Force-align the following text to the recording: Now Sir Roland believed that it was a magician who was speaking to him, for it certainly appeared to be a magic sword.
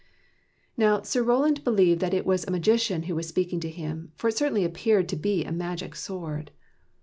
Now 0.77 1.03
Sir 1.03 1.21
Roland 1.21 1.63
believed 1.63 1.99
that 2.01 2.11
it 2.15 2.25
was 2.25 2.43
a 2.43 2.49
magician 2.49 3.03
who 3.03 3.13
was 3.15 3.27
speaking 3.27 3.59
to 3.59 3.69
him, 3.69 4.13
for 4.15 4.29
it 4.29 4.35
certainly 4.39 4.63
appeared 4.65 5.07
to 5.09 5.15
be 5.15 5.45
a 5.45 5.51
magic 5.51 5.95
sword. 5.95 6.49